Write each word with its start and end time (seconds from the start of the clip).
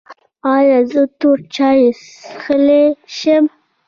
ایا 0.55 0.79
زه 0.91 1.01
تور 1.19 1.37
چای 1.55 1.81
څښلی 2.21 2.85
شم؟ 3.17 3.45